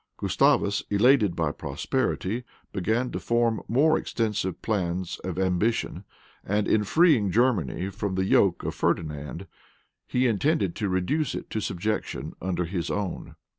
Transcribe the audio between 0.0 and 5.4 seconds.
Gustavus, elated by prosperity, began to form more extensive plans of